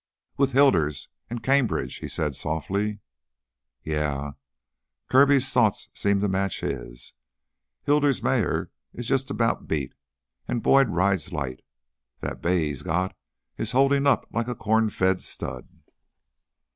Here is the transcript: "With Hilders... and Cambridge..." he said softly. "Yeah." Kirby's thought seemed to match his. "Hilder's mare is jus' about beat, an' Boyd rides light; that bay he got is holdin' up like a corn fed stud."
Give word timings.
"With 0.35 0.53
Hilders... 0.53 1.09
and 1.29 1.43
Cambridge..." 1.43 1.97
he 1.99 2.07
said 2.07 2.35
softly. 2.35 3.01
"Yeah." 3.83 4.31
Kirby's 5.11 5.53
thought 5.53 5.75
seemed 5.93 6.21
to 6.21 6.27
match 6.27 6.61
his. 6.61 7.13
"Hilder's 7.85 8.23
mare 8.23 8.71
is 8.95 9.05
jus' 9.09 9.29
about 9.29 9.67
beat, 9.67 9.93
an' 10.47 10.57
Boyd 10.61 10.89
rides 10.89 11.31
light; 11.31 11.61
that 12.21 12.41
bay 12.41 12.73
he 12.73 12.81
got 12.83 13.15
is 13.59 13.73
holdin' 13.73 14.07
up 14.07 14.25
like 14.31 14.47
a 14.47 14.55
corn 14.55 14.89
fed 14.89 15.21
stud." 15.21 15.69